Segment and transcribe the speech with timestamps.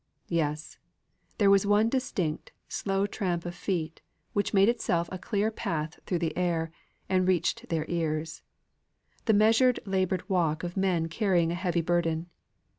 [0.29, 0.79] Yes,
[1.37, 4.01] there was one distinct, slow tramp of feet,
[4.33, 6.71] which made itself a clear path through the air,
[7.07, 8.41] and reached their ears;
[9.25, 12.31] the measured laboured walk of men carrying a heavy burden.